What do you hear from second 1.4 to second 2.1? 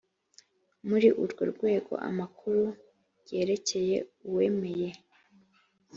rwego